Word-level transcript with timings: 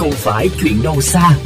không 0.00 0.12
phải 0.12 0.48
chuyện 0.60 0.82
đâu 0.82 1.00
xa. 1.00 1.38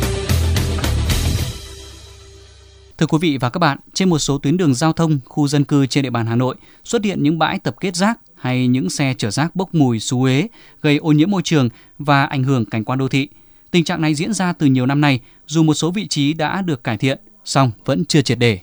Thưa 2.99 3.07
quý 3.07 3.19
vị 3.21 3.39
và 3.39 3.51
các 3.51 3.59
bạn, 3.59 3.79
trên 3.95 4.11
một 4.11 4.19
số 4.19 4.39
tuyến 4.39 4.57
đường 4.57 4.75
giao 4.75 4.93
thông, 4.93 5.19
khu 5.25 5.49
dân 5.49 5.65
cư 5.65 5.87
trên 5.87 6.05
địa 6.05 6.11
bàn 6.11 6.27
Hà 6.27 6.37
Nội 6.37 6.57
xuất 6.85 7.05
hiện 7.05 7.23
những 7.23 7.39
bãi 7.39 7.59
tập 7.59 7.77
kết 7.81 7.97
rác 7.97 8.19
hay 8.37 8.67
những 8.67 8.91
xe 8.91 9.15
chở 9.19 9.31
rác 9.31 9.57
bốc 9.57 9.75
mùi 9.75 10.01
xú 10.01 10.23
uế, 10.23 10.49
gây 10.83 10.97
ô 10.97 11.13
nhiễm 11.13 11.31
môi 11.31 11.43
trường 11.43 11.69
và 11.99 12.25
ảnh 12.25 12.45
hưởng 12.45 12.65
cảnh 12.65 12.85
quan 12.85 12.99
đô 12.99 13.09
thị. 13.09 13.29
Tình 13.71 13.85
trạng 13.85 14.01
này 14.01 14.15
diễn 14.15 14.33
ra 14.35 14.53
từ 14.53 14.67
nhiều 14.67 14.87
năm 14.87 15.01
nay, 15.01 15.21
dù 15.47 15.63
một 15.63 15.75
số 15.75 15.91
vị 15.91 16.07
trí 16.07 16.33
đã 16.33 16.63
được 16.63 16.85
cải 16.85 16.97
thiện, 16.97 17.19
song 17.45 17.71
vẫn 17.85 18.05
chưa 18.05 18.23
triệt 18.23 18.39
để. 18.39 18.59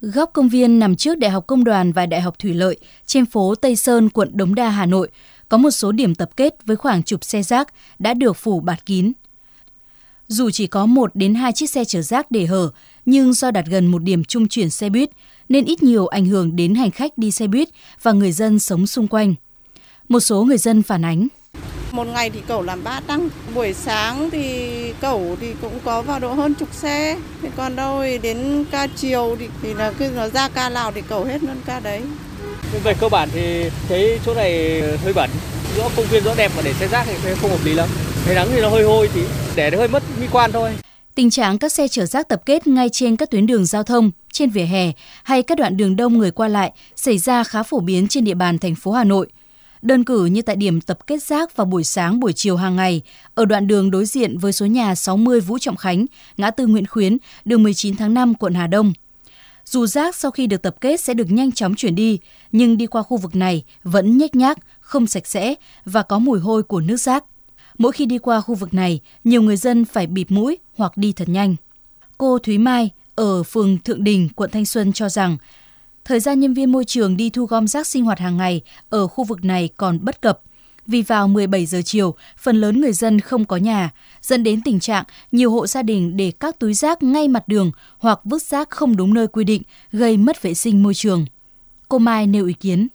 Góc 0.00 0.30
công 0.32 0.48
viên 0.48 0.78
nằm 0.78 0.96
trước 0.96 1.18
Đại 1.18 1.30
học 1.30 1.46
Công 1.46 1.64
đoàn 1.64 1.92
và 1.92 2.06
Đại 2.06 2.20
học 2.20 2.38
Thủy 2.38 2.54
Lợi 2.54 2.76
trên 3.06 3.26
phố 3.26 3.54
Tây 3.54 3.76
Sơn, 3.76 4.10
quận 4.10 4.30
Đống 4.32 4.54
Đa, 4.54 4.68
Hà 4.68 4.86
Nội, 4.86 5.08
có 5.50 5.56
một 5.58 5.70
số 5.70 5.92
điểm 5.92 6.14
tập 6.14 6.30
kết 6.36 6.54
với 6.66 6.76
khoảng 6.76 7.02
chục 7.02 7.24
xe 7.24 7.42
rác 7.42 7.68
đã 7.98 8.14
được 8.14 8.36
phủ 8.36 8.60
bạt 8.60 8.86
kín. 8.86 9.12
Dù 10.28 10.50
chỉ 10.50 10.66
có 10.66 10.86
một 10.86 11.10
đến 11.14 11.34
hai 11.34 11.52
chiếc 11.52 11.70
xe 11.70 11.84
chở 11.84 12.02
rác 12.02 12.30
để 12.30 12.46
hở, 12.46 12.70
nhưng 13.06 13.32
do 13.32 13.50
đặt 13.50 13.64
gần 13.66 13.86
một 13.86 14.02
điểm 14.02 14.24
trung 14.24 14.48
chuyển 14.48 14.70
xe 14.70 14.88
buýt 14.88 15.10
nên 15.48 15.64
ít 15.64 15.82
nhiều 15.82 16.06
ảnh 16.06 16.26
hưởng 16.26 16.56
đến 16.56 16.74
hành 16.74 16.90
khách 16.90 17.18
đi 17.18 17.30
xe 17.30 17.46
buýt 17.46 17.68
và 18.02 18.12
người 18.12 18.32
dân 18.32 18.58
sống 18.58 18.86
xung 18.86 19.08
quanh. 19.08 19.34
Một 20.08 20.20
số 20.20 20.44
người 20.44 20.58
dân 20.58 20.82
phản 20.82 21.04
ánh. 21.04 21.28
Một 21.92 22.04
ngày 22.04 22.30
thì 22.30 22.40
cẩu 22.48 22.62
làm 22.62 22.84
ba 22.84 23.00
tăng, 23.00 23.28
buổi 23.54 23.72
sáng 23.72 24.30
thì 24.30 24.68
cẩu 25.00 25.36
thì 25.40 25.54
cũng 25.62 25.78
có 25.84 26.02
vào 26.02 26.20
độ 26.20 26.32
hơn 26.32 26.54
chục 26.54 26.68
xe, 26.72 27.18
thì 27.42 27.48
còn 27.56 27.76
đâu 27.76 28.00
thì 28.02 28.18
đến 28.18 28.64
ca 28.70 28.86
chiều 28.86 29.36
thì, 29.38 29.48
thì 29.62 29.74
là 29.74 29.92
cứ 29.98 30.10
nó 30.16 30.28
ra 30.28 30.48
ca 30.48 30.68
nào 30.68 30.92
thì 30.94 31.02
cẩu 31.08 31.24
hết 31.24 31.42
luôn 31.42 31.56
ca 31.66 31.80
đấy. 31.80 32.02
Nhưng 32.72 32.82
về 32.82 32.94
cơ 33.00 33.08
bản 33.08 33.28
thì 33.32 33.70
thấy 33.88 34.18
chỗ 34.26 34.34
này 34.34 34.80
hơi 35.04 35.12
bẩn, 35.12 35.30
rõ 35.76 35.88
công 35.96 36.06
viên 36.06 36.24
rõ 36.24 36.34
đẹp 36.36 36.52
mà 36.56 36.62
để 36.64 36.72
xe 36.72 36.88
rác 36.88 37.06
thì 37.06 37.34
không 37.34 37.50
hợp 37.50 37.64
lý 37.64 37.74
lắm. 37.74 37.88
Thấy 38.24 38.34
nắng 38.34 38.48
thì 38.52 38.60
nó 38.60 38.68
hơi 38.68 38.84
hôi 38.84 39.08
thì 39.14 39.20
để 39.56 39.70
nó 39.70 39.78
hơi 39.78 39.88
mất 39.88 40.02
mỹ 40.20 40.26
quan 40.32 40.52
thôi. 40.52 40.70
Tình 41.14 41.30
trạng 41.30 41.58
các 41.58 41.72
xe 41.72 41.88
chở 41.88 42.06
rác 42.06 42.28
tập 42.28 42.42
kết 42.46 42.66
ngay 42.66 42.88
trên 42.88 43.16
các 43.16 43.30
tuyến 43.30 43.46
đường 43.46 43.66
giao 43.66 43.82
thông, 43.82 44.10
trên 44.32 44.50
vỉa 44.50 44.62
hè 44.62 44.92
hay 45.22 45.42
các 45.42 45.58
đoạn 45.58 45.76
đường 45.76 45.96
đông 45.96 46.18
người 46.18 46.30
qua 46.30 46.48
lại 46.48 46.72
xảy 46.96 47.18
ra 47.18 47.44
khá 47.44 47.62
phổ 47.62 47.80
biến 47.80 48.08
trên 48.08 48.24
địa 48.24 48.34
bàn 48.34 48.58
thành 48.58 48.74
phố 48.74 48.92
Hà 48.92 49.04
Nội. 49.04 49.26
Đơn 49.82 50.04
cử 50.04 50.24
như 50.24 50.42
tại 50.42 50.56
điểm 50.56 50.80
tập 50.80 50.98
kết 51.06 51.22
rác 51.22 51.56
vào 51.56 51.64
buổi 51.64 51.84
sáng 51.84 52.20
buổi 52.20 52.32
chiều 52.32 52.56
hàng 52.56 52.76
ngày, 52.76 53.02
ở 53.34 53.44
đoạn 53.44 53.66
đường 53.66 53.90
đối 53.90 54.04
diện 54.04 54.38
với 54.38 54.52
số 54.52 54.66
nhà 54.66 54.94
60 54.94 55.40
Vũ 55.40 55.58
Trọng 55.58 55.76
Khánh, 55.76 56.06
ngã 56.36 56.50
tư 56.50 56.66
Nguyễn 56.66 56.86
Khuyến, 56.86 57.16
đường 57.44 57.62
19 57.62 57.96
tháng 57.96 58.14
5, 58.14 58.34
quận 58.34 58.54
Hà 58.54 58.66
Đông. 58.66 58.92
Dù 59.70 59.86
rác 59.86 60.16
sau 60.16 60.30
khi 60.30 60.46
được 60.46 60.62
tập 60.62 60.76
kết 60.80 61.00
sẽ 61.00 61.14
được 61.14 61.30
nhanh 61.30 61.52
chóng 61.52 61.74
chuyển 61.74 61.94
đi, 61.94 62.18
nhưng 62.52 62.76
đi 62.76 62.86
qua 62.86 63.02
khu 63.02 63.16
vực 63.16 63.36
này 63.36 63.64
vẫn 63.82 64.18
nhếch 64.18 64.34
nhác, 64.34 64.58
không 64.80 65.06
sạch 65.06 65.26
sẽ 65.26 65.54
và 65.84 66.02
có 66.02 66.18
mùi 66.18 66.40
hôi 66.40 66.62
của 66.62 66.80
nước 66.80 66.96
rác. 66.96 67.24
Mỗi 67.78 67.92
khi 67.92 68.06
đi 68.06 68.18
qua 68.18 68.40
khu 68.40 68.54
vực 68.54 68.74
này, 68.74 69.00
nhiều 69.24 69.42
người 69.42 69.56
dân 69.56 69.84
phải 69.84 70.06
bịt 70.06 70.30
mũi 70.30 70.58
hoặc 70.76 70.96
đi 70.96 71.12
thật 71.12 71.28
nhanh. 71.28 71.56
Cô 72.18 72.38
Thúy 72.38 72.58
Mai 72.58 72.90
ở 73.14 73.42
phường 73.42 73.78
Thượng 73.78 74.04
Đình, 74.04 74.28
quận 74.36 74.50
Thanh 74.50 74.66
Xuân 74.66 74.92
cho 74.92 75.08
rằng 75.08 75.36
thời 76.04 76.20
gian 76.20 76.40
nhân 76.40 76.54
viên 76.54 76.72
môi 76.72 76.84
trường 76.84 77.16
đi 77.16 77.30
thu 77.30 77.46
gom 77.46 77.66
rác 77.66 77.86
sinh 77.86 78.04
hoạt 78.04 78.18
hàng 78.18 78.36
ngày 78.36 78.60
ở 78.88 79.06
khu 79.06 79.24
vực 79.24 79.44
này 79.44 79.68
còn 79.76 80.04
bất 80.04 80.20
cập. 80.20 80.40
Vì 80.90 81.02
vào 81.02 81.28
17 81.28 81.66
giờ 81.66 81.82
chiều, 81.84 82.14
phần 82.38 82.56
lớn 82.56 82.80
người 82.80 82.92
dân 82.92 83.20
không 83.20 83.44
có 83.44 83.56
nhà, 83.56 83.90
dẫn 84.22 84.42
đến 84.42 84.60
tình 84.64 84.80
trạng 84.80 85.04
nhiều 85.32 85.50
hộ 85.50 85.66
gia 85.66 85.82
đình 85.82 86.16
để 86.16 86.32
các 86.40 86.58
túi 86.58 86.74
rác 86.74 87.02
ngay 87.02 87.28
mặt 87.28 87.48
đường 87.48 87.70
hoặc 87.98 88.20
vứt 88.24 88.42
rác 88.42 88.70
không 88.70 88.96
đúng 88.96 89.14
nơi 89.14 89.26
quy 89.26 89.44
định, 89.44 89.62
gây 89.92 90.16
mất 90.16 90.42
vệ 90.42 90.54
sinh 90.54 90.82
môi 90.82 90.94
trường. 90.94 91.26
Cô 91.88 91.98
Mai 91.98 92.26
nêu 92.26 92.46
ý 92.46 92.52
kiến. 92.52 92.88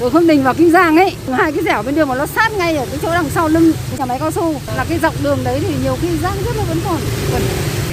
Từ 0.00 0.10
Khương 0.10 0.26
Đình 0.26 0.42
vào 0.42 0.54
Kim 0.54 0.70
Giang 0.70 0.96
ấy, 0.96 1.16
hai 1.28 1.52
cái 1.52 1.64
dẻo 1.64 1.82
bên 1.82 1.94
đường 1.94 2.08
mà 2.08 2.14
nó 2.14 2.26
sát 2.26 2.52
ngay 2.58 2.76
ở 2.76 2.86
cái 2.86 2.98
chỗ 3.02 3.10
đằng 3.10 3.30
sau 3.30 3.48
lưng 3.48 3.72
nhà 3.98 4.06
máy 4.06 4.18
cao 4.18 4.30
su 4.30 4.54
là 4.76 4.84
cái 4.88 4.98
dọc 4.98 5.14
đường 5.22 5.38
đấy 5.44 5.60
thì 5.60 5.74
nhiều 5.82 5.96
khi 6.00 6.08
rác 6.18 6.34
rất 6.44 6.56
là 6.56 6.64
vẫn 6.64 6.78
còn 6.84 7.00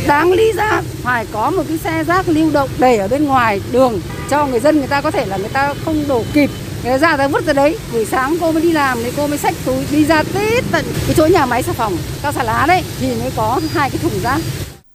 đáng 0.07 0.31
lý 0.31 0.51
ra 0.55 0.81
phải 1.03 1.25
có 1.31 1.51
một 1.51 1.63
cái 1.67 1.77
xe 1.77 2.03
rác 2.03 2.29
lưu 2.29 2.51
động 2.51 2.69
để 2.79 2.97
ở 2.97 3.07
bên 3.07 3.25
ngoài 3.25 3.61
đường 3.71 4.01
cho 4.29 4.45
người 4.45 4.59
dân 4.59 4.77
người 4.77 4.87
ta 4.87 5.01
có 5.01 5.11
thể 5.11 5.25
là 5.25 5.37
người 5.37 5.49
ta 5.49 5.73
không 5.85 6.03
đổ 6.07 6.23
kịp 6.33 6.49
ta 6.83 6.97
ra 6.97 7.17
ta 7.17 7.27
vứt 7.27 7.45
ra 7.45 7.53
đấy 7.53 7.77
buổi 7.93 8.05
sáng 8.05 8.37
cô 8.41 8.51
mới 8.51 8.61
đi 8.61 8.71
làm 8.71 8.97
thì 9.03 9.11
cô 9.17 9.27
mới 9.27 9.37
xách 9.37 9.55
túi 9.65 9.85
đi 9.91 10.05
ra 10.05 10.23
tít 10.23 10.63
tận 10.71 10.85
cái 11.07 11.15
chỗ 11.17 11.25
nhà 11.25 11.45
máy 11.45 11.63
xà 11.63 11.73
phòng 11.73 11.93
cao 12.21 12.31
xà 12.31 12.43
lá 12.43 12.65
đấy 12.67 12.83
thì 12.99 13.15
mới 13.15 13.31
có 13.35 13.61
hai 13.73 13.89
cái 13.89 13.99
thùng 14.01 14.19
rác 14.23 14.41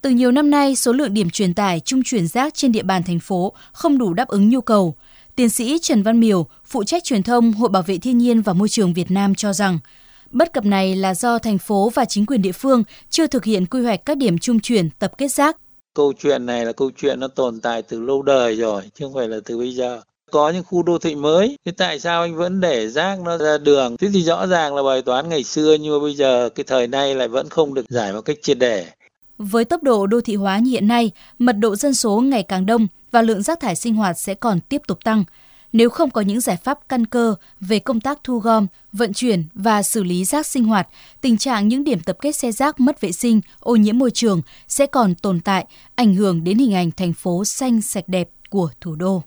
từ 0.05 0.11
nhiều 0.11 0.33
năm 0.33 0.51
nay, 0.51 0.77
số 0.77 0.93
lượng 0.93 1.15
điểm 1.15 1.31
truyền 1.31 1.55
tải 1.55 1.81
trung 1.81 2.03
chuyển 2.03 2.27
rác 2.27 2.55
trên 2.55 2.73
địa 2.73 2.83
bàn 2.83 3.03
thành 3.03 3.19
phố 3.19 3.53
không 3.73 3.99
đủ 3.99 4.15
đáp 4.15 4.29
ứng 4.29 4.49
nhu 4.49 4.61
cầu. 4.61 4.95
Tiến 5.37 5.49
sĩ 5.49 5.79
Trần 5.83 6.03
Văn 6.03 6.21
Miều, 6.21 6.47
phụ 6.65 6.85
trách 6.85 7.05
truyền 7.05 7.23
thông 7.23 7.53
Hội 7.53 7.69
Bảo 7.69 7.83
vệ 7.83 7.99
Thiên 7.99 8.19
nhiên 8.19 8.43
và 8.43 8.53
Môi 8.53 8.69
trường 8.69 8.95
Việt 8.95 9.11
Nam 9.11 9.35
cho 9.35 9.53
rằng, 9.53 9.79
bất 10.31 10.53
cập 10.53 10.65
này 10.65 10.97
là 10.97 11.15
do 11.15 11.39
thành 11.39 11.59
phố 11.59 11.91
và 11.95 12.05
chính 12.05 12.27
quyền 12.27 12.43
địa 12.43 12.53
phương 12.53 12.85
chưa 13.11 13.27
thực 13.27 13.45
hiện 13.45 13.67
quy 13.67 13.83
hoạch 13.83 14.05
các 14.07 14.17
điểm 14.17 14.39
trung 14.39 14.61
chuyển 14.61 14.91
tập 14.91 15.13
kết 15.19 15.29
rác. 15.29 15.57
Câu 15.95 16.13
chuyện 16.19 16.47
này 16.47 16.67
là 16.67 16.73
câu 16.73 16.91
chuyện 16.97 17.21
nó 17.21 17.29
tồn 17.29 17.61
tại 17.61 17.83
từ 17.83 18.01
lâu 18.01 18.23
đời 18.23 18.57
rồi, 18.57 18.83
chứ 18.95 19.05
không 19.05 19.15
phải 19.15 19.29
là 19.29 19.37
từ 19.45 19.59
bây 19.59 19.75
giờ 19.75 20.01
có 20.35 20.51
những 20.51 20.65
khu 20.65 20.83
đô 20.83 20.99
thị 20.99 21.15
mới 21.15 21.57
thế 21.65 21.73
tại 21.73 22.01
sao 22.01 22.23
anh 22.23 22.37
vẫn 22.37 22.61
để 22.61 22.89
rác 22.89 23.21
nó 23.21 23.39
ra 23.39 23.59
đường 23.59 23.97
thế 23.97 24.09
thì 24.15 24.23
rõ 24.23 24.47
ràng 24.47 24.75
là 24.75 24.83
bài 24.83 25.03
toán 25.03 25.29
ngày 25.29 25.45
xưa 25.45 25.77
nhưng 25.81 25.93
mà 25.93 26.03
bây 26.03 26.15
giờ 26.15 26.49
cái 26.55 26.65
thời 26.65 26.87
nay 26.87 27.15
lại 27.15 27.29
vẫn 27.29 27.49
không 27.49 27.75
được 27.75 27.87
giải 27.89 28.13
một 28.13 28.21
cách 28.21 28.37
triệt 28.43 28.59
để 28.59 28.87
với 29.39 29.65
tốc 29.65 29.83
độ 29.83 30.07
đô 30.07 30.21
thị 30.21 30.37
hóa 30.37 30.59
như 30.59 30.71
hiện 30.71 30.89
nay, 30.89 31.11
mật 31.39 31.53
độ 31.53 31.77
dân 31.77 31.95
số 31.95 32.21
ngày 32.21 32.43
càng 32.43 32.67
đông 32.67 32.87
và 33.11 33.23
lượng 33.23 33.43
rác 33.43 33.61
thải 33.61 33.77
sinh 33.77 33.95
hoạt 33.95 34.19
sẽ 34.19 34.35
còn 34.35 34.61
tiếp 34.61 34.83
tục 34.87 34.99
tăng. 35.05 35.25
Nếu 35.73 35.91
không 35.91 36.11
có 36.11 36.21
những 36.21 36.41
giải 36.41 36.57
pháp 36.57 36.79
căn 36.89 37.07
cơ 37.07 37.35
về 37.61 37.79
công 37.79 38.01
tác 38.01 38.19
thu 38.25 38.39
gom, 38.39 38.67
vận 38.93 39.13
chuyển 39.13 39.45
và 39.55 39.83
xử 39.83 40.03
lý 40.03 40.25
rác 40.25 40.47
sinh 40.47 40.65
hoạt, 40.65 40.89
tình 41.21 41.39
trạng 41.39 41.69
những 41.69 41.85
điểm 41.85 42.01
tập 42.01 42.17
kết 42.21 42.33
xe 42.33 42.53
rác 42.53 42.81
mất 42.81 43.01
vệ 43.01 43.13
sinh, 43.13 43.41
ô 43.61 43.77
nhiễm 43.77 43.99
môi 43.99 44.11
trường 44.11 44.43
sẽ 44.69 44.87
còn 44.87 45.15
tồn 45.15 45.41
tại, 45.41 45.67
ảnh 45.95 46.15
hưởng 46.15 46.45
đến 46.45 46.59
hình 46.59 46.75
ảnh 46.75 46.91
thành 46.91 47.13
phố 47.13 47.45
xanh 47.45 47.83
sạch 47.83 48.09
đẹp 48.09 48.29
của 48.51 48.69
thủ 48.81 48.95
đô. 48.95 49.23